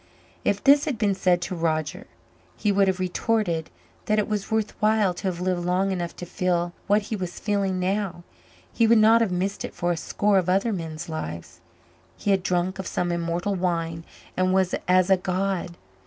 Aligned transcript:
If 0.43 0.63
this 0.63 0.85
had 0.85 0.97
been 0.97 1.13
said 1.13 1.43
to 1.43 1.55
Roger 1.55 2.07
he 2.57 2.71
would 2.71 2.87
have 2.87 2.99
retorted 2.99 3.69
that 4.05 4.17
it 4.17 4.27
was 4.27 4.49
worthwhile 4.49 5.13
to 5.13 5.27
have 5.27 5.39
lived 5.39 5.63
long 5.63 5.91
enough 5.91 6.15
to 6.15 6.25
feel 6.25 6.73
what 6.87 7.03
he 7.03 7.15
was 7.15 7.37
feeling 7.39 7.79
now. 7.79 8.23
He 8.73 8.87
would 8.87 8.97
not 8.97 9.21
have 9.21 9.31
missed 9.31 9.63
it 9.63 9.75
for 9.75 9.91
a 9.91 9.97
score 9.97 10.39
of 10.39 10.49
other 10.49 10.73
men's 10.73 11.07
lives. 11.07 11.59
He 12.17 12.31
had 12.31 12.41
drunk 12.41 12.79
of 12.79 12.87
some 12.87 13.11
immortal 13.11 13.53
wine 13.53 14.03
and 14.35 14.55
was 14.55 14.73
as 14.87 15.11
a 15.11 15.17
god. 15.17 15.77